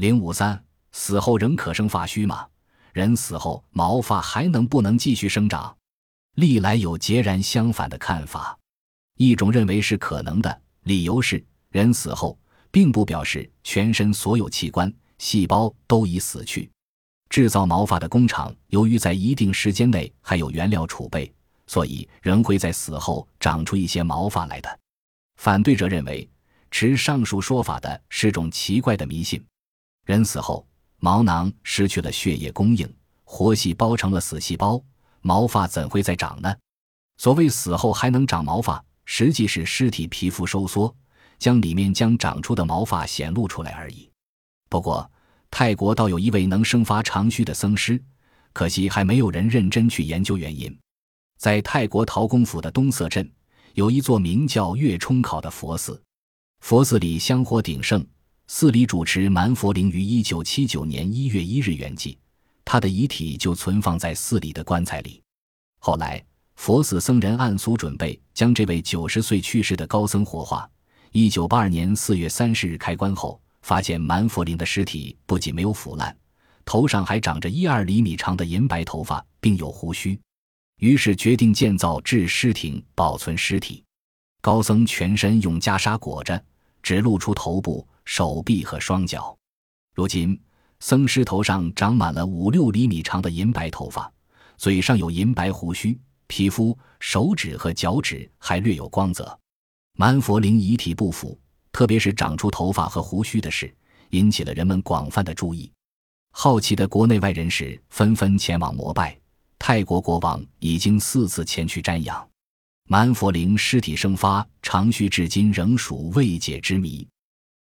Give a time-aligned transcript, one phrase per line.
[0.00, 0.58] 零五三，
[0.92, 2.46] 死后仍可生发须吗？
[2.94, 5.76] 人死后毛发还能不能继续生长？
[6.36, 8.58] 历来有截然相反的看法。
[9.18, 12.38] 一种认为是可能的，理由是人死后
[12.70, 16.70] 并不表示全身所有器官、细胞都已死去。
[17.28, 21.30] 制造毛发的工厂由于在一定时间内还有原料储备，
[21.66, 24.78] 所以仍会在死后长出一些毛发来的。
[25.36, 26.26] 反对者认为，
[26.70, 29.44] 持上述说法的是种奇怪的迷信。
[30.10, 30.66] 人死后，
[30.98, 32.92] 毛囊失去了血液供应，
[33.22, 34.82] 活细胞成了死细胞，
[35.20, 36.52] 毛发怎会再长呢？
[37.16, 40.92] 所谓死后还能长毛发，实际是尸体皮肤收缩，
[41.38, 44.10] 将里面将长出的毛发显露出来而已。
[44.68, 45.08] 不过，
[45.48, 48.02] 泰国倒有一位能生发长须的僧师，
[48.52, 50.76] 可惜还没有人认真去研究原因。
[51.38, 53.30] 在泰国陶公府的东色镇，
[53.74, 56.02] 有一座名叫月冲考的佛寺，
[56.62, 58.04] 佛寺里香火鼎盛。
[58.52, 62.16] 寺里主持蛮佛灵于一九七九年一月一日圆寂，
[62.64, 65.22] 他的遗体就存放在寺里的棺材里。
[65.78, 66.20] 后来，
[66.56, 70.68] 佛寺僧人按俗准备将这位九十岁去世的高僧火化。
[71.12, 73.40] 一九八二年四月三十日开棺后。
[73.62, 76.14] 发现蛮佛灵的尸体不仅没有腐烂，
[76.64, 80.18] 头上还长着一二厘米长的银白头发，并有胡须，
[80.78, 83.84] 于是决定建造制尸亭保存尸体。
[84.40, 86.42] 高僧全身用袈裟裹着，
[86.82, 89.36] 只露出头部、手臂和双脚。
[89.94, 90.40] 如今，
[90.80, 94.10] 僧尸头上长满了五六厘米长的银白头发，
[94.56, 99.38] 嘴上有银白胡须，皮肤、手指和脚趾还略有光泽。
[99.98, 101.38] 蛮佛灵遗体不腐。
[101.72, 103.72] 特别是长出头发和胡须的事，
[104.10, 105.70] 引起了人们广泛的注意。
[106.32, 109.16] 好奇的国内外人士纷纷前往膜拜。
[109.56, 112.29] 泰国国王已经四次前去瞻仰。
[112.92, 117.06] 蛮佛灵尸体生发长须，至今仍属未解之谜。